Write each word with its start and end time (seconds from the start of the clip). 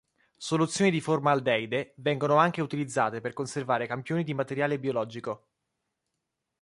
Soluzioni 0.37 0.89
di 0.89 0.99
formaldeide 0.99 1.93
vengono 1.97 2.37
anche 2.37 2.63
utilizzate 2.63 3.21
per 3.21 3.33
conservare 3.33 3.85
campioni 3.85 4.23
di 4.23 4.33
materiale 4.33 4.79
biologico. 4.79 5.49